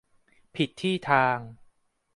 [0.55, 1.37] ผิดที่ทาง